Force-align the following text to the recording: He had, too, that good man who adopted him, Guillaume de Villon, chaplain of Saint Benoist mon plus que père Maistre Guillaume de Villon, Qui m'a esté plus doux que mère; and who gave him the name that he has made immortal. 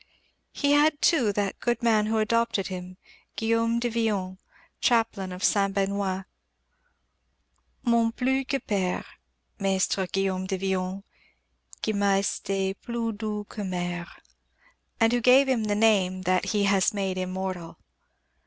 He 0.51 0.71
had, 0.71 0.99
too, 0.99 1.31
that 1.33 1.59
good 1.59 1.83
man 1.83 2.07
who 2.07 2.17
adopted 2.17 2.69
him, 2.69 2.97
Guillaume 3.35 3.77
de 3.79 3.87
Villon, 3.87 4.39
chaplain 4.79 5.31
of 5.31 5.43
Saint 5.43 5.75
Benoist 5.75 6.25
mon 7.83 8.11
plus 8.11 8.45
que 8.47 8.59
père 8.59 9.05
Maistre 9.59 10.07
Guillaume 10.07 10.47
de 10.47 10.57
Villon, 10.57 11.03
Qui 11.83 11.93
m'a 11.93 12.17
esté 12.17 12.73
plus 12.81 13.13
doux 13.15 13.45
que 13.47 13.61
mère; 13.63 14.09
and 14.99 15.13
who 15.13 15.21
gave 15.21 15.47
him 15.47 15.65
the 15.65 15.75
name 15.75 16.23
that 16.23 16.45
he 16.45 16.63
has 16.63 16.95
made 16.95 17.19
immortal. 17.19 17.77